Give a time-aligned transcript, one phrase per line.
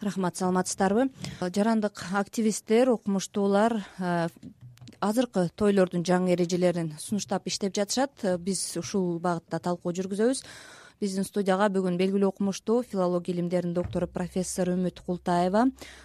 [0.00, 1.10] рахмат саламатсыздарбы.
[1.40, 4.28] Жарандык активисттер окумуштуулар э,
[5.00, 8.24] азыркы тойлордун жаңы эрежелерин сунуштап иштеп жатышат.
[8.38, 10.44] Биз ушул багытта талкуу жүргүзөбүз.
[11.00, 15.62] Биздин студияга бүгүн белгилүү окумуштуу филология илимдеринин доктору профессор үмүт култаева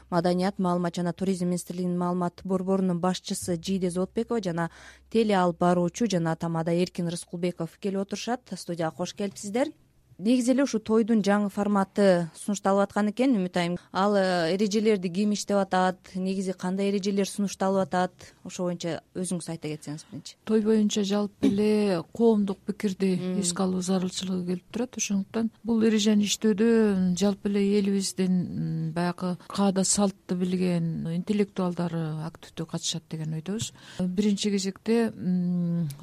[0.09, 4.69] маданият маалымат жана туризм министрлигинин маалымат борборунун башчысы жийде зоотбекова жана
[5.11, 8.55] теле алып баруучу жана тамада эркин рыскулбеков келип отурушат.
[8.55, 9.73] Студияга кош келипсиздер
[10.17, 15.33] негизи эле ушул тойдун жаңы форматы сунушталып аткан экен үмүт айым ал э, эрежелерди ким
[15.35, 20.37] иштеп атат негизи кандай эрежелер сунушталып атат ошол боюнча өзүңүз айта кетсеңиз биринчи.
[20.45, 24.97] Той боюнча жалпы эле коомдук пикирди эске алуу зарылчылыгы келип турат.
[24.97, 33.35] Ошондуктан бул эрежени иштөөдө жалпы эле элибиздин баягы каада салтты билген интеллектуалдары активдүү катышат деген
[33.35, 33.73] ойдобуз.
[33.99, 35.11] Биринчи кезекте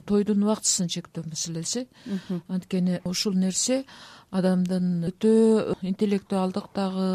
[0.07, 1.87] тойдун убактысын чектөө маселеси
[2.49, 3.85] анткени ушул нерсе
[4.33, 5.33] адамдын өтө
[5.83, 7.11] интеллектуалдык дагы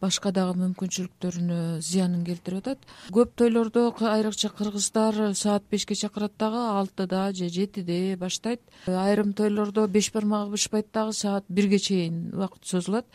[0.00, 2.84] башка дагы мүмкүнчүлүктөрүнө зыянын келтирип атат.
[3.16, 8.60] Көп тойлордо айрыкча кыргыздар саат бешке чакырат дагы алтыда же жетиде баштайт.
[8.86, 13.06] Айрым тойлордо беш бармагы бышпайт дагы саат бирге чейин убакыт созулат.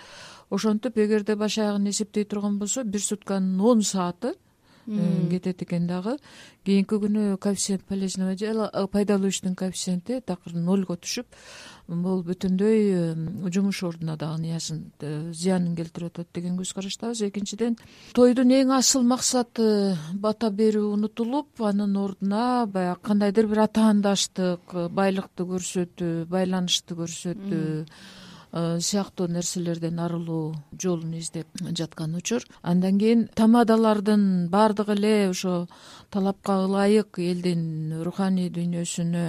[0.50, 4.36] Ошентип эгерде баш аягын эсептей турган болсо бир сутканын он сааты
[4.88, 6.18] Э, кетет экен дагы.
[6.66, 11.28] Кийинки күнү коэффициент полезного дела э, пайдалуу иштин коэффициенти такыр нольго түшүп
[11.92, 13.02] бул бүтүндөй э,
[13.52, 17.24] жумуш ордуна дагы ниясын зыянын келтирип атат деген көз караштабыз.
[17.28, 17.78] Экинчиден
[18.16, 26.26] тойдун эң асыл максаты бата берүү унутулуп анын ордуна баягы кандайдыр бир атаандаштык байлыкты көрсөтүү
[26.32, 27.86] байланышты көрсөтүү Э,
[28.52, 32.44] сыяктуу нерселерден арылуу жолун издеп жаткан учур.
[32.62, 35.68] Андан кийин тамадалардын баардыгы эле ошо
[36.10, 39.24] талапка ылайык элдин руханий дүйнөсүнө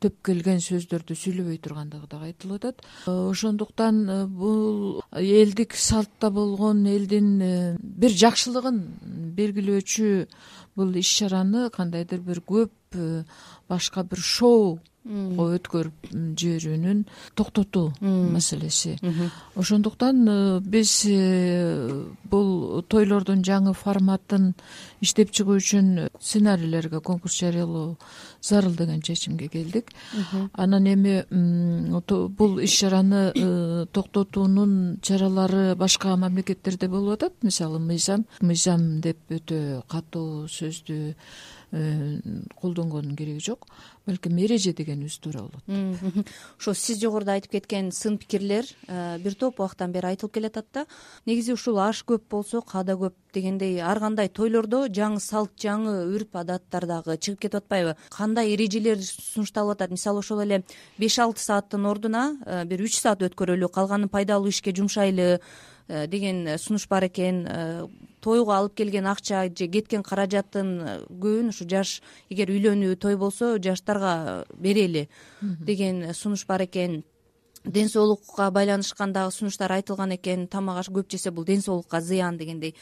[0.00, 6.86] төп келген сөздөрдү сүйлөбөй тургандыгы дагы айтылып атат э, ошондуктан э, бул элдик салтта болгон
[6.86, 8.80] элдин бир жакшылыгын
[9.36, 10.08] белгилөөчү
[10.76, 12.72] бул иш чараны кандайдыр бир көп
[13.68, 17.04] башка бир шоу өткөрүп жиберүүнүн
[17.34, 18.96] токтотуу маселеси.
[19.58, 24.52] Ошондуктан э, биз э, бул тойлордун жаңы форматын
[25.02, 27.96] иштеп чыгуу үчүн сценарийлерге конкурс жарыялоо
[28.40, 29.90] зарыл деген чечимге келдик.
[30.52, 31.24] Анан эми
[32.28, 37.34] бул иш чараны э, токтотуунун чаралары башка мамлекеттерде болуп атат.
[37.42, 41.16] Мисалы мыйзам мыйзам деп өтө катуу сөздү
[41.72, 43.66] колдонгондун кереги жок
[44.06, 46.26] балким эреже дегенибиз туура болот.
[46.58, 50.86] Ошо сиз жогоруда айтып кеткен сын пикирлер э, бир топ убакыттан бери айтылып келатат да.
[51.24, 56.36] Негизи ушул аш көп болсо каада көп дегендей ар кандай тойлордо жаңы салт жаңы үрп
[56.36, 57.96] адаттар дагы чыгып кетип атпайбы?
[58.10, 59.90] Кандай эрежелер сунушталып атат?
[59.90, 60.64] Мисалы ошол эле
[60.98, 65.38] беш алты сааттын ордуна э, бир үч саат өткөрөлү калганын пайдалуу ишке жумшайлы
[65.88, 67.46] э, деген сунуш бар экен
[68.22, 70.70] тойго алып келген акча же кеткен каражаттын
[71.10, 72.00] көбүн ушу жаш
[72.30, 75.08] эгер үйлөнүү той болсо жаштарга берели
[75.40, 77.02] деген сунуш бар экен.
[77.64, 82.38] Ден соолукка байланышкан дагы сунуштар айтылган экен тамак аш көп жесе бул ден соолукка зыян
[82.38, 82.74] дегендей.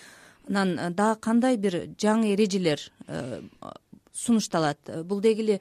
[0.49, 3.43] Анан дагы кандай бир жаңы эрежелер э,
[4.13, 4.79] сунушталат?
[5.05, 5.61] Бул деги эле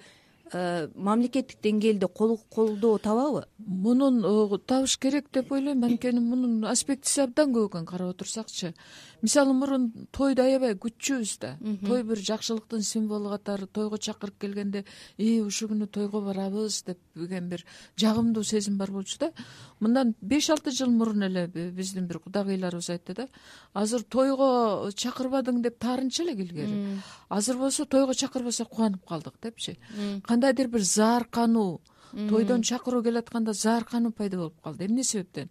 [0.51, 3.43] Э, мамлекеттик деңгээлде колдоо табабы?
[3.59, 8.73] Мунун э, табыш керек деп ойлойм анткени мунун аспектиси абдан көп экен карап отурсакчы
[9.21, 11.57] мисалы мурун тойду аябай күтчүбүз да.
[11.85, 14.85] Той бир жакшылыктын символу катары тойго чакырып келгенде
[15.17, 16.83] и ушул күнү тойго барабыз
[17.15, 17.65] деген бир
[17.97, 19.31] жагымдуу сезим бар болчу да.
[19.79, 23.27] Мындан беш алты жыл мурун эле биздин бир кудагыйларыбыз айтты да.
[23.73, 26.99] Азыр тойго чакырбадың деп таарынчу элек илгери
[27.29, 29.77] азыр болсо тойго чакырбаса кубанып калдык депчи.
[30.23, 31.81] Кандайдыр бир зааркануу
[32.11, 34.85] тойдон чакыруу келатканда зааркануу пайда болуп калды.
[34.85, 35.49] Эмне себептен?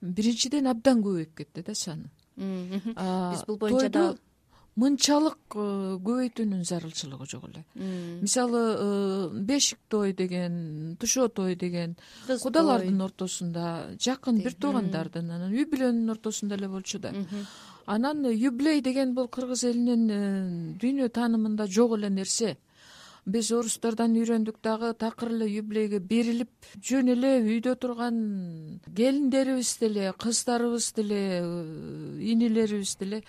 [0.00, 4.18] Биринчиден абдан көбөйүп кетти да саны биз бул боюнча дагы
[4.78, 5.64] мынчалык э,
[6.04, 7.64] көбөйтүүнүн зарылчылыгы жок эле.
[7.74, 11.96] Мисалы э, бешик той деген тушоо той деген
[12.28, 17.12] кудалардын ортосунда жакын бир туугандардын анан үй бүлөнүн ортосунда эле болчу да.
[17.86, 20.22] Анан юбилей деген бул кыргыз элинин э,
[20.78, 22.56] дүйнө таанымында жок эле нерсе
[23.28, 28.18] биз орустардан үйрөндүк дагы такыр эле юбилейге берилип жөн эле үйдө турган
[28.96, 31.20] келиндерибиз деле кыздарыбыз деле
[32.32, 33.22] инилерибиз деле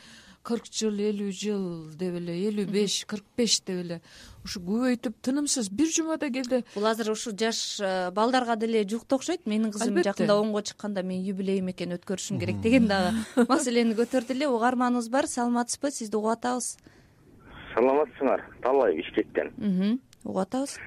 [0.44, 1.64] кырк жыл элүү жыл
[2.00, 4.00] деп эле элүү беш кырк беш деп эле
[4.46, 5.70] ушу көбөйтүп тынымсыз.
[5.70, 6.64] Бир жумада келди.
[6.74, 9.46] Бул азыр ушу жаш э, балдарга деле жукты окшойт.
[9.46, 14.48] Менин кызым жакында онго чыкканда менин юбилейим экен өткөрүшүм керек деген дагы маселени көтөрдү эле.
[14.48, 15.92] Угарманыбыз бар саламатсызбы?
[15.92, 16.78] Сизди угуп атабыз
[17.74, 19.54] саламатсыңар талай бишкектен
[20.26, 20.80] угуп атабыз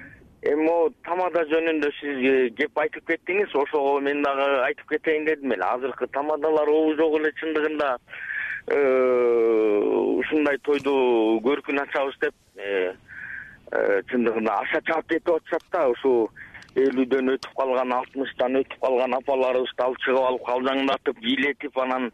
[0.43, 2.20] эми могу тамада жөнүндө сиз
[2.58, 5.62] кеп айтып кеттиңиз ошого мен дагы айтып кетейин дедим эле.
[5.62, 7.90] Азыркы тамадалар обу жок эле чындыгында
[10.19, 10.94] ушундай тойду
[11.46, 12.34] көркүн ачабыз деп
[14.11, 15.87] чындыгында аша чаап кетип атышат да.
[15.94, 16.29] Ушу
[16.75, 22.11] элүүдөн өтүп калган алтымыштан өтүп калган апаларыбызды алып чыгып алып калжаңдатып бийлетип анан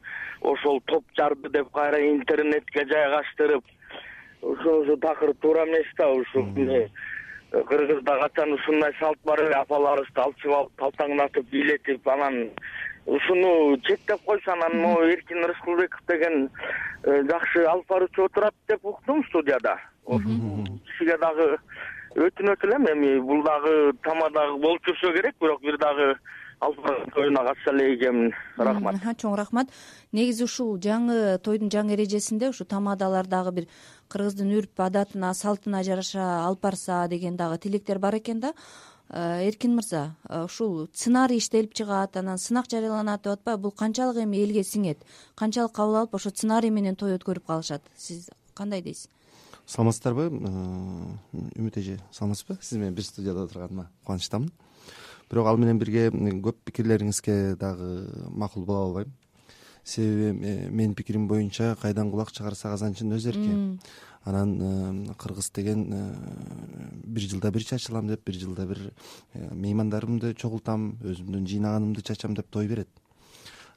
[0.53, 3.78] ошол топ жарды деп кайра интернетке жайгаштырып
[4.43, 6.47] ошонусу такыр туура эмес да ушу
[7.51, 12.51] кыргызда качан ушундай салт бар эле апаларыбызды алып чыгып алып талтаңдатып бийлетип анан
[13.07, 16.51] ушуну чектеп койсо анан могу эркин рыскылбеков деген
[17.05, 19.79] э, жакшы алып баруучу отурат деп уктум студияда.
[20.07, 21.57] Кишиге дагы
[22.17, 26.15] өтүнөт элем эми бул дагы тамадагы болуп жүрсө керек бирок бир дагы
[26.61, 29.73] алып барган тоюна катыша элек экенмин рахмат чоң рахмат.
[30.13, 33.69] Негизи ушул жаңы тойдун жаңы эрежесинде ушу тамадалар дагы бир
[34.09, 38.53] кыргыздын үрп адатына салтына жараша алып барса деген дагы тилектер бар экен да.
[39.09, 44.23] Э, эркин мырза э, ушул сценарий иштелип чыгат анан сынак жарыяланат деп атпайбы бул канчалык
[44.25, 45.05] эми элге сиңет.
[45.35, 47.83] Канчалык кабыл алып ошо сценарий менен той өткөрүп калышат.
[47.97, 49.09] Сиз кандай дейсиз?
[49.67, 50.29] Саламатсыздарбы?
[50.29, 52.59] Үмүт эже саламатсызбы?
[52.61, 54.53] Сиз менен бир студияда отурганыма кубанычтамын
[55.31, 57.89] бирок ал менен бирге көп пикирлериңизге дагы
[58.31, 59.13] макул боло албайм
[59.89, 63.79] себеби менин пикирим боюнча кайдан кулак чыгарса казанчын өз эрки
[64.25, 65.87] анан кыргыз деген
[67.05, 68.83] бир жылда бир чачылам деп бир жылда бир
[69.35, 72.89] меймандарымды чогултам өзүмдүн жыйнаганымды чачам деп той берет.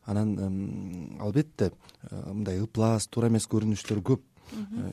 [0.05, 1.71] Анан албетте
[2.11, 4.21] мындай ыплас туура эмес көрүнүштөр көп.
[4.21, 4.30] Э,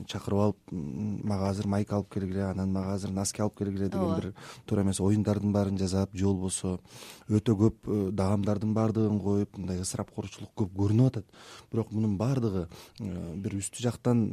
[0.09, 4.33] чакырып алып мага азыр майка алып келгиле анан мага азыр носки алып келгиле деген бир
[4.67, 6.79] туура эмес оюндардын баарын жасап же болбосо
[7.29, 11.27] өтө көп э, даамдардын баардыгын коюп мындай ысырапкорчулук көп көрүнүп атат.
[11.73, 12.69] Бирок мунун баардыгы
[13.01, 14.25] э, бир үстү жактан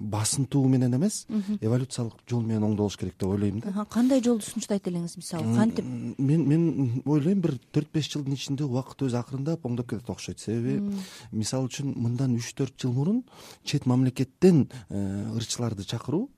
[0.00, 1.26] басынтуу менен эмес
[1.60, 3.84] эволюциялык жол менен оңдолуш керек деп ойлойм да.
[3.92, 5.54] Кандай жолду сунуштайт элеңиз мисалы?
[5.54, 5.84] Кантип?
[5.84, 10.96] мен мен ойлойм бир төрт беш жылдын ичинде убакыт өзү акырындап оңдоп кетет окшойт себеби.
[11.32, 13.24] Мисалы үчүн мындан үч төрт жыл мурун
[13.64, 16.30] чет мамлекеттен э, ырчыларды чакыруу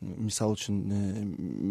[0.00, 1.24] мисалы үчүн э,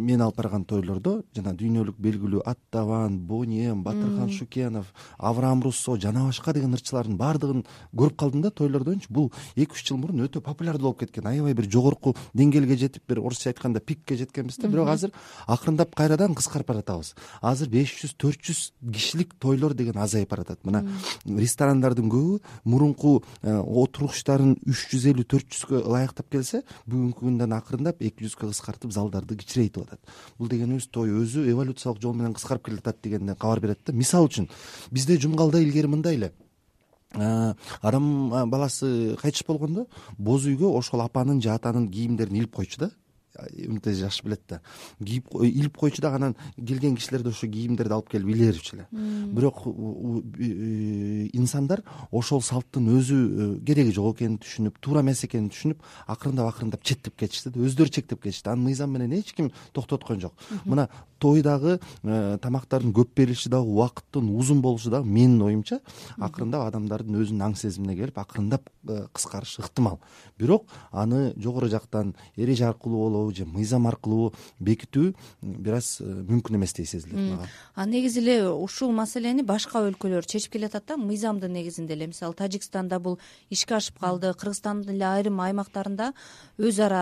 [0.07, 6.53] мен алып барган тойлордо жана дүйнөлүк белгилүү аттабан бонием батырхан шукенов авраам руссо жана башка
[6.53, 7.63] деген ырчылардын баардыгын
[7.95, 9.11] көрүп калдым да тойлордончу.
[9.13, 13.21] Бул эки үч жыл мурун өтө популярдуу болуп кеткен аябай бир жогорку деңгээлге жетип бир
[13.21, 14.67] орусча айтканда пикке жеткенбиз да.
[14.67, 15.11] Бирок азыр
[15.47, 18.61] акырындап кайрадан кыскарып баратабыз азыр беш жүз төрт жүз
[18.93, 20.63] кишилик тойлор деген азайып баратат.
[20.63, 20.83] Мына
[21.25, 27.96] ресторандардын көбү мурунку э, отуруштарын үч жүз элүү төрт жүзгө ылайыктап келсе бүгүнкү күндөн акырындап
[27.99, 29.99] эки жүзгө кыскартып залдарды кичирейтип атат.
[30.37, 33.93] Бул дегенибиз той өзү эволюциялык жол менен кыскарып келатат дегенден кабар берет да.
[33.93, 34.49] Мисалы үчүн
[34.91, 36.31] бизде жумгалда илгери мындай эле.
[37.81, 42.91] Адам баласы кайтыш болгондо боз үйгө ошол апанын же атанын кийимдерин илип койчу да
[43.85, 44.61] жакшы билет да.
[45.03, 48.87] Кийип илип койчу дагы анан келген кишилер да ошо кийимдерди алып келип иле эле.
[48.91, 49.65] Бирок
[51.33, 56.83] инсандар ошол салттын өзү э, кереги жок экенин түшүнүп туура эмес экенин түшүнүп акырындап акырындап
[56.83, 58.49] чектеп кетишти да өздөрү чектеп кетишти.
[58.49, 60.33] Аны мыйзам менен эч ким токтоткон жок.
[60.65, 65.79] Мына той дагы э, тамактардын көп берилиши дагы убакыттын узун болушу дагы менин оюмча
[66.17, 69.99] акырындап адамдардын өзүнүн аң сезимине келип акырындап э, кыскарышы ыктымал.
[70.37, 76.59] Бирок аны жогору жактан эреже аркылуу болобу же мыйзам аркылуу бекитүү бир аз э, мүмкүн
[76.59, 77.49] эместей сезилет мага.
[77.75, 82.07] А негизи эле ушул маселени башка өлкөлөр чечип келатат да мыйзамдын негизинде эле.
[82.07, 83.19] Мисалы тажикстанда бул
[83.49, 86.13] ишке ашып калды кыргызстандын эле айрым аймактарында
[86.57, 87.01] өз ара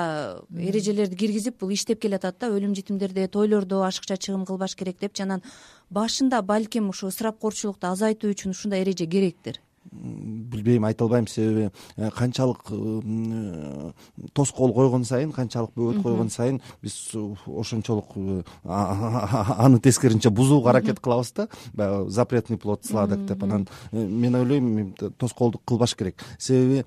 [0.52, 5.44] эрежелерди киргизип бул иштеп келатат да өлүм житимдерде тойлордо чыгым кылбаш керек депчи анан
[5.90, 9.62] башында балким ушу ысырапкорчулукту азайтуу үчүн ушундай эреже керектир
[9.92, 13.92] билбейм айта албайм себеби э, канчалык э,
[14.34, 17.14] тоскоол койгон сайын канчалык бөгөт койгон сайын биз
[17.46, 21.48] ошончолук э, аны тескерисинче бузууга аракет кылабыз да.
[21.74, 23.44] Баягы запретный плод сладок деп.
[23.44, 26.22] Анан мен ойлойм тоскоолдук кылбаш керек.
[26.40, 26.86] Себеби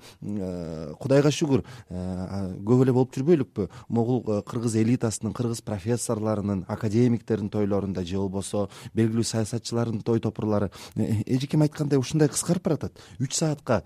[0.99, 3.69] кудайга шүгүр көп эле болуп жүрбөйлүкпү.
[3.89, 10.71] Могул кыргыз элитасынын кыргыз профессорлорунун академиктердин тойлорунда же болбосо белгилүү саясатчылардын той топурлары.
[10.95, 12.88] Эжекем айткандай ушундай кыскарып баратат
[13.19, 13.83] үч саатка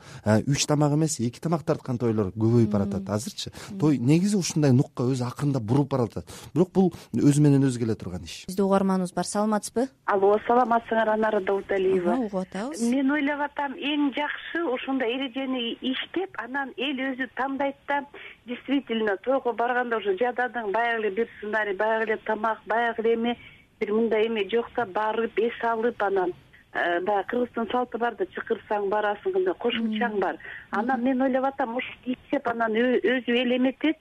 [0.47, 3.09] үч тамак эмес эки тамак тарткан тойлор көбөйүп баратат.
[3.09, 6.29] Азырчы той негизи ушундай нукка өзү акырындап бурулуп баратат.
[6.53, 8.43] Бирок бул өзү менен өзү келе турган иш.
[8.47, 9.27] Бизде угарманыбыз бар.
[9.27, 9.87] Саламатсызбы?
[10.05, 12.17] Алло саламатсыңар анара дауталиева.
[12.25, 12.83] Угуп атабыз.
[12.89, 18.03] Мен ойлоп атам эң жакшы ошондой эрежени иштеп анан эл өзү тандайт да
[18.45, 23.37] действительно тойго барганда уже жададың баягы эле бир сценарий баягы эле тамак баягы эле эме
[23.79, 28.89] бир мындай эме жокса барып эс алып анан Э, баягы кыргыздын салты бар да чакырсаң
[28.89, 30.39] барасың кандай кошумчаң бар.
[30.71, 33.97] Анан мен ойлоп атам ушуну иштеп анан өзү эл эметет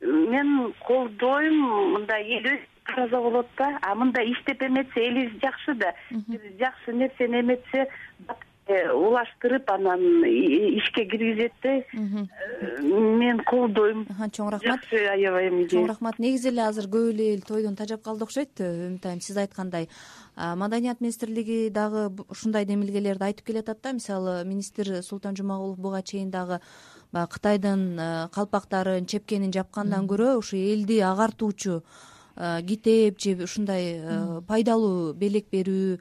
[0.00, 1.60] мен колдойм
[1.94, 3.78] мындай эл ырааза болот да.
[3.82, 5.94] А мындай иштеп эметсе элибиз жакшы да.
[6.10, 7.86] Бир жакшы нерсени эметсе
[8.66, 11.84] э, улаштырып анан ишке киргизет да э,
[12.82, 14.06] мен колдойм.
[14.32, 14.82] Чоң рахмат.
[14.82, 16.18] Жакшы аябай чоң рахмат.
[16.18, 19.88] Негизи эле азыр көп эле эл тойдон тажап калды окшойт үмүтайым сиз айткандай
[20.36, 23.92] маданият министрлиги дагы ушундай демилгелерди айтып келатат да.
[23.92, 26.60] Мисалы министр султан жумагулов буга чейин дагы
[27.12, 31.82] баягы кытайдын калпактарын чепкенин жапкандан көрө ушу элди агартуучу
[32.36, 35.98] китеп же ушундай пайдалуу белек берүү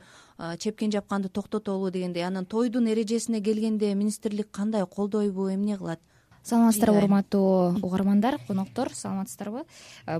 [0.59, 5.99] чепкен жапканды токтотолу дегендей анан тойдун эрежесине келгенде министрлик кандай колдойбу эмне кылат
[6.45, 9.63] саламатсыздарбы урматтуу угармандар коноктор саламатсыздарбы?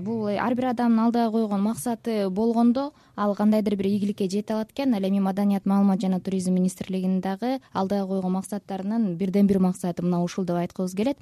[0.02, 4.94] Бул ар бир адамдын алдыга койгон максаты болгондо ал кандайдыр бир ийгиликке жете алат экен.
[4.94, 10.22] Ал эми маданият маалымат жана туризм министрлигинин дагы алдыга койгон максаттарынын бирден бир максаты мына
[10.24, 11.18] ушул деп айткыбыз келет.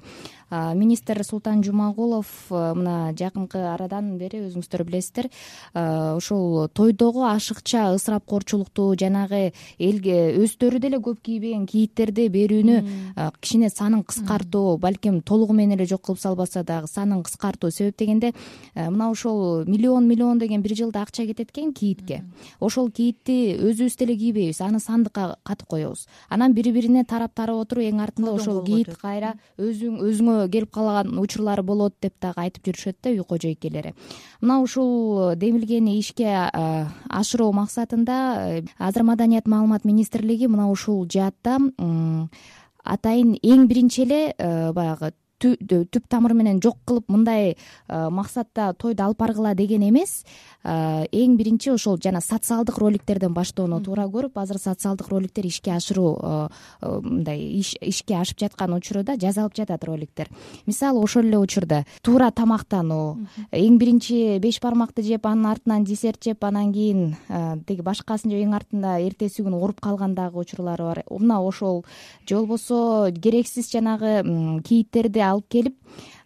[0.49, 5.29] Министр султан жумагулов мына жакынкы арадан бери өзүңүздөр билесиздер
[6.17, 12.81] ушул тойдогу ашыкча ысырапкорчулукту жанагы элге өздөрү деле көп кийбеген кийиттерди берүүнү
[13.39, 18.33] кичине санын кыскартуу балким толугу менен эле жок кылып салбаса дагы санын кыскартуу себеп дегенде
[18.75, 22.23] мына ушул миллион миллион деген бир жылда акча кетет экен кийитке.
[22.59, 26.07] Ошол кийитти өзүбүз деле кийбейбиз аны сандыкка катып коебуз.
[26.29, 31.63] Анан бири бирине тарап тарап отуруп эң артында ошол кийит кайра өзүңө келип калган учурлары
[31.63, 33.93] болот деп дагы айтып жүрүшөт да үй кожо эйкелери
[34.41, 36.27] мына ушул демилгени ишке
[37.09, 38.17] ашыруу максатында
[38.59, 41.59] э, азыр маданият маалымат министрлиги мына ушул жаатта
[42.85, 49.03] атайын эң биринчи эле э, баягы түп тамыры менен жок кылып мындай э, максатта тойду
[49.03, 50.23] алып баргыла деген эмес.
[50.63, 56.15] Э, эң биринчи ошол жана социалдык роликтерден баштоону туура көрүп азыр социалдык роликтер ишке ашыруу
[56.21, 56.47] э,
[56.81, 60.29] мындай ишке ашып жаткан учурда жазалып жатат роликтер.
[60.65, 66.43] Мисалы ошол эле учурда туура тамактануу эң биринчи беш бармакты жеп анын артынан десерт жеп
[66.43, 67.15] анан кийин
[67.67, 71.03] тиги башкасын жеп эң артында эртеси күнү ооруп калган дагы учурлары бар.
[71.09, 71.83] Мына ошол
[72.27, 75.75] же болбосо керексиз жанагы кийиттерди алып келип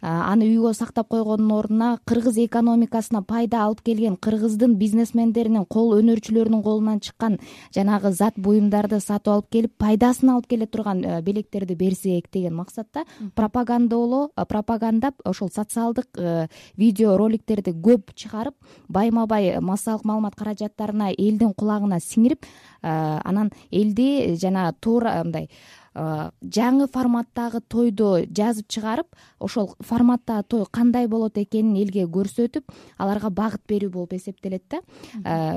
[0.02, 7.02] аны үйгө сактап койгондун ордуна кыргыз экономикасына пайда алып келген кыргыздын бизнесмендеринин кол өнөрчүлөрүнүн колунан
[7.04, 7.36] чыккан
[7.76, 13.04] жанагы зат буюмдарды сатып алып келип пайдасын алып келе турган э, белектерди берсек деген максатта
[13.36, 18.56] пропагандалоо пропагандап ошол социалдык э, видео роликтерди көп чыгарып
[18.88, 22.48] байма бай массалык маалымат каражаттарына элдин кулагына сиңирип
[22.82, 25.50] анан элди жана туура мындай
[25.96, 29.08] жаңы форматтагы тойду жазып чыгарып
[29.40, 34.82] ошол форматтагы той кандай болот экенин элге көрсөтүп аларга багыт берүү болуп эсептелет да.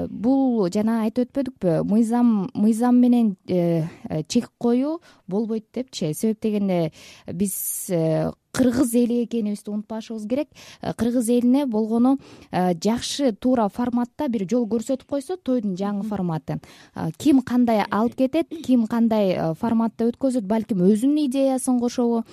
[0.08, 3.86] Бул жана айтып өтпөдүкпү мыйзам мыйзам менен э,
[4.28, 6.12] чек коюу болбойт депчи.
[6.14, 6.92] Себеп дегенде
[7.32, 10.48] биз э, кыргыз эли экенибизди унутпашыбыз керек.
[10.82, 12.18] Э, кыргыз элине болгону
[12.50, 16.60] э, жакшы туура форматта бир жол көрсөтүп койсо тойдун жаңы форматын
[16.94, 22.24] э, ким кандай алып кетет ким кандай форматта өткөзөт балким өзүнүн идеясын кошобу.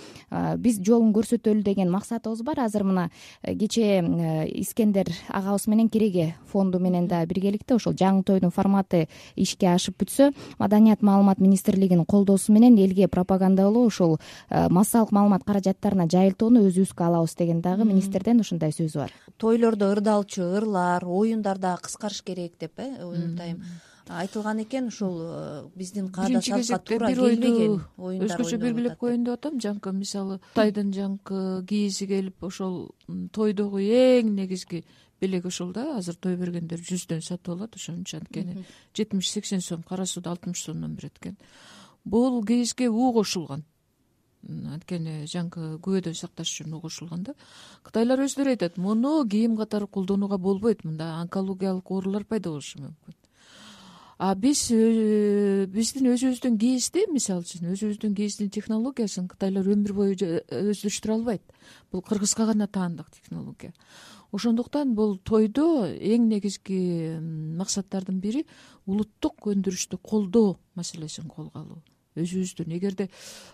[0.57, 2.65] Биз жолун көрсөтөлү деген максатыбыз бар.
[2.65, 3.09] Азыр мына
[3.43, 10.01] кечээ искендер агабыз менен кереге фонду менен да биргеликте ошол жаңы тойдун форматы ишке ашып
[10.03, 17.35] бүтсө маданият маалымат министрлигинин колдоосу менен элге пропагандалоо ушул массалык маалымат каражаттарына жайылтууну өзүбүзгө алабыз
[17.39, 19.13] деген дагы министрден ушундай сөзү бар.
[19.37, 23.63] Тойлордо ырдалчу ырлар оюндар дагы кыскарыш керек деп э үмүтайым
[24.09, 29.59] айтылган экен ушул э, биздин каада салтка туура келбеген оюндар өзгөчө белгилеп коеюн деп атам.
[29.61, 32.95] Жаңкы мисалы кытайдын жаңкы кийизи келип ошол
[33.31, 34.83] тойдогу эң негизги
[35.21, 35.97] белек ушул да.
[35.97, 38.65] Азыр той бергендер жүздөн сатып алат ошончу анткени.
[38.95, 41.37] Жетимиш сексен сом кара сууда алтымыш сомдон берет экен
[42.05, 43.63] бул кийизге у кошулган
[44.47, 47.35] анткени жаңкы күбөдөн сакташ үчүн кошулган да.
[47.83, 53.19] Кытайлар өздөрү айтат муну кийим катары колдонууга болбойт мында онкологиялык оорулар пайда болушу мүмкүн
[54.19, 61.13] а биз э, биздин өзүбүздүн кийизди мисалы үчүн өзүбүздүн кийиздин технологиясын кытайлар өмүр бою өздөштүрө
[61.15, 61.43] албайт.
[61.91, 63.71] Бул кыргызга гана таандык технология.
[64.35, 67.15] Ошондуктан бул тойдо эң негизги
[67.61, 68.43] максаттардын бири
[68.85, 71.79] улуттук өндүрүштү колдоо маселесин колго алуу
[72.23, 72.75] өзүбүздүн.
[72.77, 73.09] Эгерде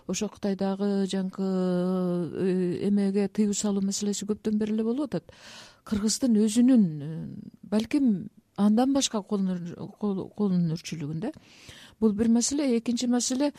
[0.06, 5.32] ошо кытайдагы жаңкы э, эмеге тыюу салуу маселеси көптөн бери эле болуп атат.
[5.84, 7.10] Кыргыздын өзүнүн э,
[7.62, 11.32] балким андан башка кол өнөрчүлүгүн да
[12.00, 12.76] бул бир маселе.
[12.78, 13.52] Экинчи маселе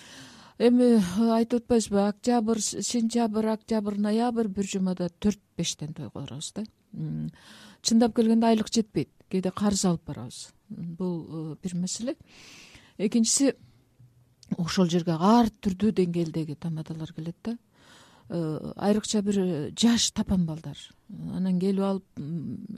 [0.58, 0.98] эми
[1.38, 6.66] айтып атпайбызбы октябрь сентябрь октябрь ноябрь бир жумада төрт бештен тойго барабыз да
[7.82, 9.10] чындап келгенде айлык жетпейт.
[9.30, 10.50] Кээде карыз алып барабыз.
[10.70, 12.16] Бул э, бир маселе.
[12.98, 13.56] Экинчиси
[14.58, 17.58] ошол жерге ар түрдүү деңгээлдеги тамадалар келет да.
[18.30, 20.78] Э, айрыкча бир жаш тапан балдар
[21.38, 22.22] анан келип алып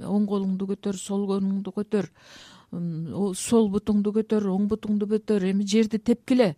[0.06, 2.10] оң колуңду көтөр сол колуңду көтөр.
[2.70, 5.48] Сол бутуңду көтөр оң бутуңду көтөр.
[5.50, 6.56] Эми жерди тепкиле.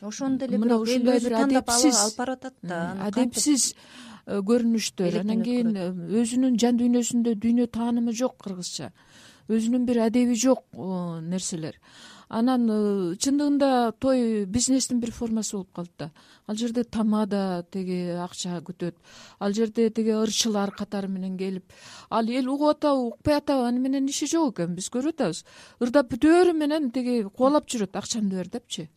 [0.00, 2.78] Ошондо эле мына ушундай бир адепсиз алып барып атат да.
[3.10, 5.20] адепсиз э, көрүнүштөр.
[5.20, 5.90] Анан кийин э,
[6.22, 8.94] өзүнүн жан дүйнөсүндө дүйнө таанымы жок кыргызча.
[9.52, 11.76] Өзүнүн бир адеби жок нерселер
[12.30, 16.10] анан э, чындыгында той бизнестин бир формасы болуп калды да.
[16.46, 18.94] Ал жерде тамада теги акча күтөт.
[19.40, 21.72] Ал жерде тиги ырчылар катары менен келип.
[22.08, 25.44] Ал эл угуп атабы укпай атабы аны менен иши жок экен биз көрүп атабыз.
[25.82, 28.88] Ырдап бүтөөрү менен тиги кубалап жүрөт акчамды бер депчи.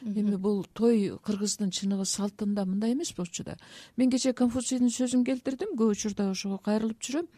[0.00, 3.58] Эми бул той кыргыздын чыныгы салтында мындай эмес болчу да.
[3.96, 7.28] Мен кечээ конфуцийдин сөзүн келтирдим көп учурда ошого кайрылып жүрөм.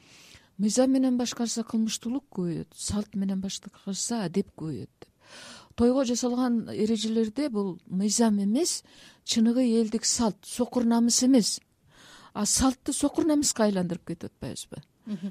[0.58, 5.11] Мыйзам менен башкарса кылмыштуулук көбөйөт салт менен башкарса адеп көбөйөт деп
[5.74, 8.82] тойго жасалган эрежелерде бул мыйзам эмес
[9.24, 11.60] чыныгы элдик салт сокур намыс эмес.
[12.34, 14.82] А салтты сокур намыска айландырып кетип атпайбызбы?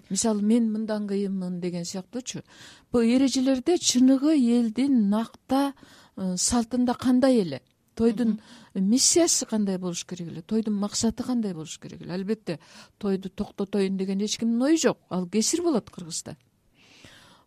[0.10, 2.44] Мисалы мен мындан кыйынмын деген сыяктуучу.
[2.92, 5.74] Бул эрежелерде чыныгы элдин накта
[6.18, 7.62] э, салтында кандай эле?
[7.96, 8.42] Тойдун
[8.74, 10.42] миссиясы кандай болуш керек эле?
[10.42, 12.14] Тойдун максаты кандай болуш керек эле?
[12.14, 12.60] Албетте
[12.98, 14.98] тойду токтотоюн деген эч кимдин ою жок.
[15.10, 16.38] Ал кесир болот кыргызда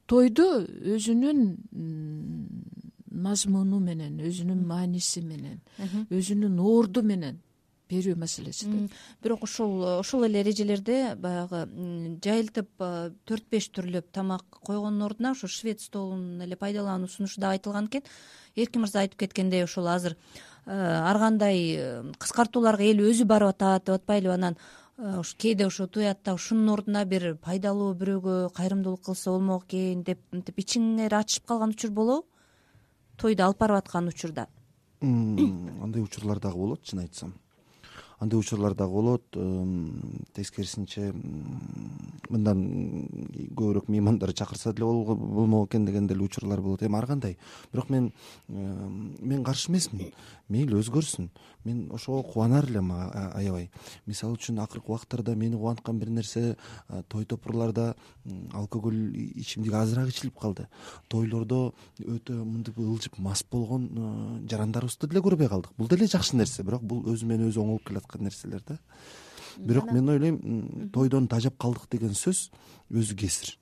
[0.06, 0.46] тойду
[0.96, 1.40] өзүнүн
[3.24, 5.60] мазмуну менен өзүнүн мааниси менен
[6.10, 7.40] өзүнүн орду менен
[7.90, 8.84] берүү маселеси да
[9.22, 11.64] бирок ушул ошол эле эрежелерде баягы
[12.24, 12.86] жайылтып
[13.28, 18.02] төрт беш түрлөп тамак койгондун ордуна ошо швед столун эле пайдалануу сунушу дагы айтылган экен.
[18.56, 20.16] Эркин мырза айтып кеткендей ошол азыр
[20.66, 21.76] ар кандай
[22.18, 27.34] кыскартууларга эл өзү барып атат деп атпайлыбы анан Э, кээде ошо туятта ушунун ордуна бир
[27.36, 32.26] пайдалуу бирөөгө кайрымдуулук кылса болмок экен деп мынтип ичиңер ачышып калган учур болобу?
[33.18, 34.46] Тойду алып барып аткан учурда.
[35.02, 37.34] Андай учурлар дагы болот чын айтсам
[38.18, 39.22] андай учурлар дагы болот.
[40.34, 41.12] Тескерисинче
[42.28, 43.08] мындан
[43.56, 46.82] көбүрөөк меймандар чакырса деле болмок экен деген деле учурлар болот.
[46.82, 47.38] Эми ар кандай.
[47.72, 48.12] Бирок мен
[48.48, 50.12] мен каршы эмесмин.
[50.48, 51.30] Мейли өзгөрсүн.
[51.64, 53.70] Мен ошого кубанар элем аябай.
[54.06, 56.56] Мисалы үчүн акыркы убактарда мени кубанткан бир нерсе
[57.08, 57.94] той топурларда
[58.52, 60.68] алкоголь ичимдик азыраак ичилип калды.
[61.08, 65.72] Тойлордо өтө мынтип ылжып мас болгон жарандарыбызды деле көрбөй калдык.
[65.78, 66.62] Бул деле жакшы нерсе.
[66.62, 68.78] Бирок бул өзү менен өзү оңолуп келаткан нерселер да.
[69.56, 72.50] Бирок мен ойлойм тойдон тажап калдык деген сөз
[72.90, 73.56] өзү кесир.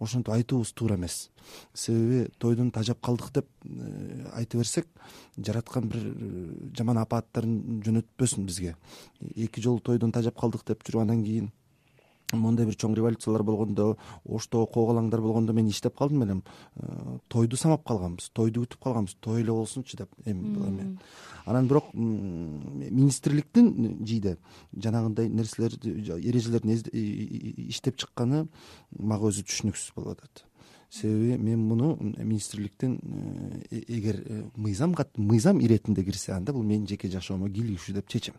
[0.00, 1.30] Ошентип айтуубуз туура эмес.
[1.74, 4.86] Себеби тойдон тажап калдык деп э, айта берсек
[5.36, 8.76] жараткан бир э, жаман апааттарын жөнөтпөсүн бизге.
[9.36, 11.52] Эки жолу тойдон тажап калдык деп жүрүп анан кийин
[12.32, 16.42] моундай бир чоң революциялар болгондо оштогу коогалаңдар болгондо мен иштеп калдым элем.
[16.76, 20.98] Э, тойду самап калганбыз тойду күтүп калганбыз той эле болсунчу деп эми
[21.46, 24.36] анан бирок министрликтин жийде
[24.76, 26.76] жанагындай нерселер эрежелерин
[27.68, 28.46] иштеп чыкканы
[28.98, 30.44] мага өзү түшүнүксүз болуп атат.
[30.90, 32.98] Себеби мен муну министрликтин
[33.70, 38.34] э, эгер э, мыйзам мыйзам иретинде кирсе анда бул менин жеке жашоомо кийлигишүү деп чечем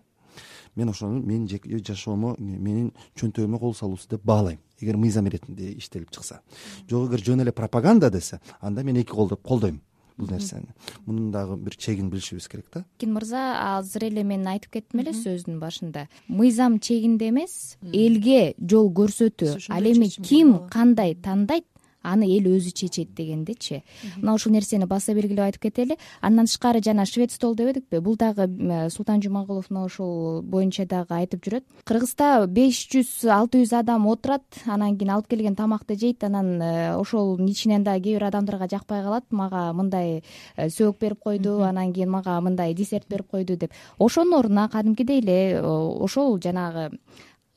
[0.76, 4.60] мен ошону менин жеке жашоомо менин чөнтөгүмө кол салуусу деп баалайм.
[4.80, 6.42] Эгер мыйзам иретинде иштелип чыкса.
[6.90, 9.82] Жок эгер жөн эле пропаганда десе анда мен эки колдоп колдойм
[10.20, 10.76] бул нерсени.
[11.06, 12.84] Мунун дагы бир чегин билишибиз керек да.
[12.98, 16.08] Эркин мырза азыр эле мен айтып кеттим эле сөздүн башында.
[16.28, 19.70] Мыйзам чегинде эмес элге жол көрсөтүү.
[19.70, 21.66] Ал эми ким кандай тандайт
[22.04, 23.84] аны эл өзү чечет дегендечи
[24.18, 28.48] мына ушул нерсени баса белгилеп айтып кетели андан тышкары жана швед стол дебедикпи бул дагы
[28.90, 31.66] султан жумагулов мына ушул боюнча дагы айтып жүрөт.
[31.86, 36.96] Кыргызда беш жүз алты жүз адам отурат анан кийин алып келген тамакты жейт анан э,
[36.96, 40.24] ошонун ичинен дагы кээ бир адамдарга жакпай калат мага мындай
[40.56, 43.74] э, сөөк берип койду анан кийин мага мындай десерт берип койду деп.
[43.98, 46.92] Ошонун ордуна кадимкидей эле э, ошол жанагы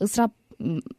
[0.00, 0.32] ысырап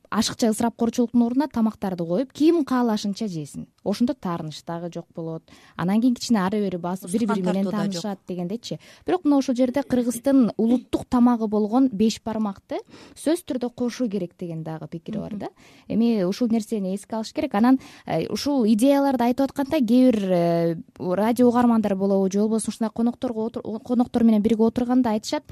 [0.10, 5.43] ашыкча ысырапкорчулуктун ордуна тамактарды коюп ким каалашынча жесин ошондо таарыныч дагы жок болот.
[5.76, 8.80] Анан кийин кичине ары бери басып бири бири менен таанышат дегендейчи.
[9.06, 12.80] Бирок мына ушул жерде кыргыздын улуттук тамагы болгон беш бармакты
[13.15, 15.49] сөзсүз түрдө кошуу керек деген дагы пикири бар да.
[15.88, 17.56] Эми ушул нерсени эске алыш керек.
[17.56, 22.89] Анан э, ушул идеяларды айтып атканда кээ бир э, радио угармандар болобу же болбосо ушундай
[22.95, 23.49] конокторго
[23.86, 25.43] коноктор менен бирге отурганда айтышат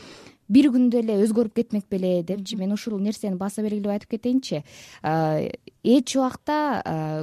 [0.52, 4.64] бир күндө эле өзгөрүп кетмек беле депчи мен ушул нерсени баса белгилеп айтып кетейинчи.
[5.02, 6.60] Эч убакта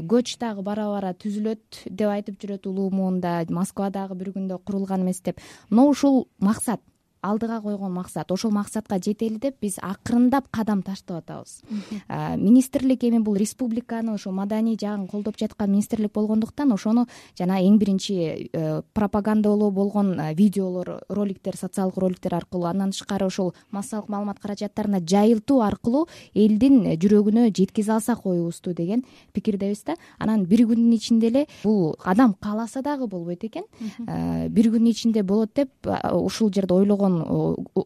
[0.09, 3.43] көч дагы бара бара түзүлөт деп айтып жүрөт улуу муунда.
[3.51, 5.43] Москва дагы бир күндө курулган эмес деп.
[5.71, 6.81] Но ушул максат
[7.23, 11.63] алдыга койгон максат ошол максатка жетели деп биз акырындап кадам таштап атабыз.
[12.09, 17.07] Министрлик эми бул республиканы ошо маданий жагын колдоп жаткан министрлик болгондуктан ошону
[17.39, 23.55] жана эң биринчи э, пропагандалоо болгон э, видеолор роликтер социалдык роликтер аркылуу андан тышкары ошол
[23.71, 29.97] массалык маалымат каражаттарына жайылтуу аркылуу элдин жүрөгүнө жеткизе алсак оюбузду деген пикирдебиз да.
[30.19, 33.65] Анан бир күндүн ичинде эле бул адам кааласа дагы болбойт экен.
[34.07, 35.71] Э, бир күндүн ичинде болот деп
[36.13, 37.08] ушул жерде ойлогон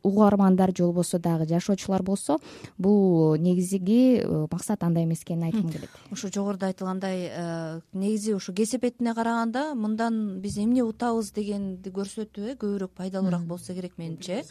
[0.02, 2.38] угармандар же болбосо дагы жашоочулар болсо
[2.78, 5.90] бул негизги максат андай эмес экенин айткым келет.
[6.10, 12.94] Ошо жогоруда айтылгандай негизи ушу кесепетине караганда мындан биз эмне утабыз дегенди көрсөтүү э көбүрөөк
[12.96, 14.44] пайдалуураак болсо керек менимче э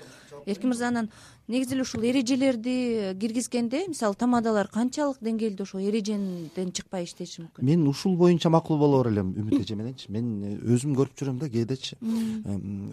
[0.46, 1.10] эркин мырза анан
[1.48, 7.66] негизи эле ушул эрежелерди киргизгенде мисалы тамадалар канчалык деңгээлде ошол эрежеден чыкпай иштеши мүмкүн?
[7.66, 11.50] Мен ушул боюнча макул болор элем үмүт эже мененчи мен э, өзүм көрүп жүрөм да
[11.50, 11.98] кээдечи.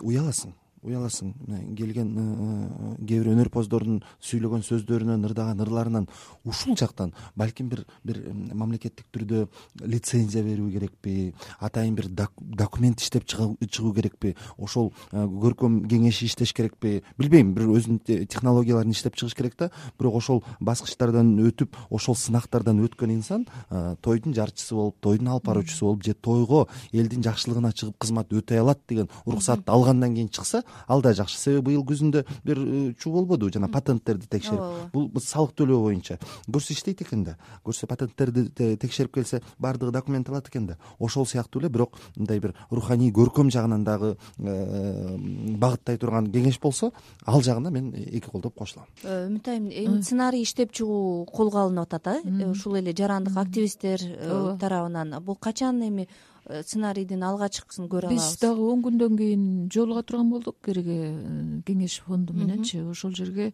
[0.02, 1.32] Уяласың уяласың.
[1.76, 6.06] Келген э, э, кээ бир өнөрпоздордун сүйлөгөн сөздөрүнөн ырдаган ырларынан
[6.44, 9.48] ушул жактан балким бир бир мамлекеттик түрдө
[9.84, 17.02] лицензия берүү керекпи атайын бир документ иштеп чыгуу керекпи ошол э, көркөм кеңеши иштеш керекпи.
[17.18, 19.70] Билбейм бир өзүнүн технологияларын иштеп чыгыш керек да.
[19.98, 23.46] Бирок ошол баскычтардан өтүп ошол сынактардан өткөн инсан
[24.02, 28.80] тойдун жарчысы болуп тойдун алып баруучусу болуп же тойго элдин жакшылыгына чыгып кызмат өтөй алат
[28.88, 33.52] деген уруксатты алгандан кийин чыкса ал да жакшы себеби быйыл күзүндө бир э, чуу болбодубу
[33.52, 34.60] жана патенттерди текшерип.
[34.60, 34.90] Ооба.
[34.92, 36.18] Бул салык төлөө боюнча.
[36.48, 37.36] Көрсө иштейт экен да.
[37.64, 40.78] Көрсө патенттерди текшерип келсе баардыгы документ алат экен да.
[40.98, 45.16] Ошол сыяктуу эле бирок мындай бир руханий көркөм жагынан дагы э,
[45.58, 46.92] багыттай турган кеңеш болсо
[47.26, 48.86] ал жагына мен эки колдоп кошулам.
[49.02, 52.48] Э, үмүт айым эми сценарий иштеп чыгуу колго алынып атат э?
[52.48, 54.00] Ушул эле жарандык активисттер
[54.60, 55.18] тарабынан.
[55.22, 58.24] Бул качан эми Э, сценарийдин алгачкысын көрө алабыз.
[58.24, 60.56] биз дагы он күндөн кийин жолуга турган болдук.
[60.64, 63.52] Кээге э, кеңеш фонду мененчи ошол жерге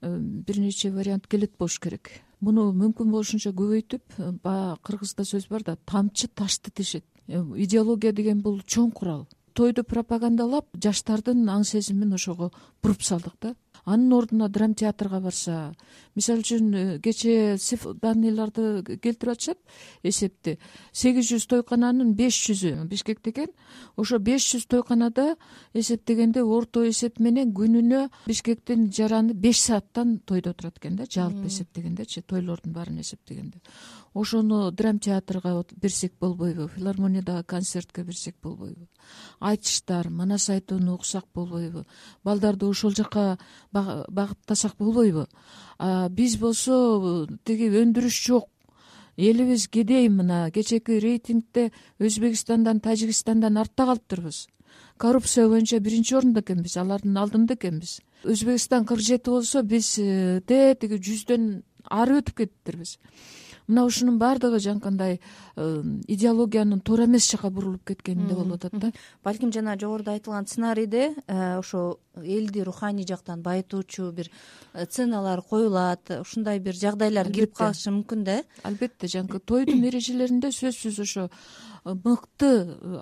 [0.00, 2.10] э, бир нече вариант келет болуш керек.
[2.40, 8.60] Муну мүмкүн болушунча көбөйтүп баягы кыргызда сөз бар да тамчы ташты тешет идеология деген бул
[8.62, 9.26] чоң курал.
[9.52, 15.74] Тойду пропагандалап жаштардын аң сезимин ошого буруп салдык да анын ордуна драм театрга барса
[16.14, 17.56] мисалы үчүн э, кечээ
[18.00, 19.58] данныйларды келтирип атышат
[20.02, 20.58] эсепти
[20.92, 23.52] сегиз жүз тойкананын беш жүзү бишкекте экен
[23.96, 25.36] ошо беш жүз тойканада
[25.74, 32.22] эсептегенде орто есеп менен күнүнө бишкектин жараны беш сааттан тойдо турат экен да жалпы эсептегендечи
[32.22, 33.60] тойлордун баарын эсептегенде
[34.14, 38.88] ошону драм театрга берсек болбойбу филармониядагы концертке берсек болбойбу.
[39.40, 41.84] Айтыштар манас айтууну уксак болбойбу.
[42.24, 43.38] Балдарды ошол жака
[43.72, 45.26] багыттасак болбойбу.
[46.10, 48.48] Биз болсо тиги өндүрүш жок.
[49.16, 54.46] Элибиз кедей мына кечээки рейтингде өзбекстандан тажикстандан артта калыптырбыз
[54.98, 58.00] коррупция боюнча биринчи орунда экенбиз алардын алдында экенбиз.
[58.24, 62.98] Өзбекстан кырк жети болсо биз э, тетиги жүздөн ары өтүп кетиптирбиз
[63.68, 65.20] мына ушунун баардыгы жанакындай
[65.56, 68.92] э, идеологиянын туура эмес жака бурулуп кеткенинде болуп атат да.
[69.24, 74.30] балким жана жогоруда айтылган сценарийде э, ошо элди руханий жактан байытуучу бир
[74.72, 78.42] э, сценалар коюлат ушундай бир жагдайлар кирип калышы мүмкүн да.
[78.62, 81.28] Албетте жанакы тойдун эрежелеринде сөзсүз ошо
[81.84, 82.50] мыкты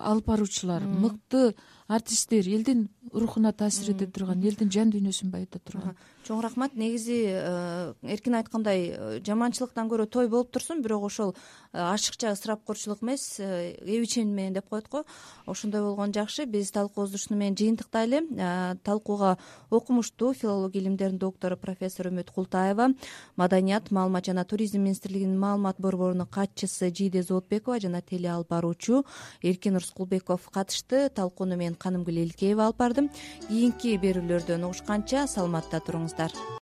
[0.01, 1.55] алып баруучулар мыкты
[1.87, 5.95] артисттер элдин рухуна таасир эте турган элдин жан дүйнөсүн байыта турган.
[6.27, 6.73] Чоң рахмат.
[6.75, 13.03] Негизи э, эркин айткандай э, жаманчылыктан көрө той болуп турсун бирок ошол э, ашыкча ысырапкорчулук
[13.03, 15.05] эмес эбичен менен деп коет го.
[15.45, 16.45] Ошондой болгон жакшы.
[16.45, 19.37] Биз талкуубузду ушуну менен жыйынтыктайлы талкууга
[19.69, 22.89] окумуштуу филология илимдеринин доктору профессор үмүт култаева
[23.37, 29.05] маданият маалымат жана туризм министрлигинин маалымат борборунун катчысы жийде зоотбекова жана теле алып баруучу
[29.41, 31.09] эркин рыскулбеков катышты.
[31.09, 33.09] Талкууну мен канымгүл элкеева алып бардым.
[33.47, 36.31] Кийинки берүүлөрдөн угушканча саламатта туруңуздар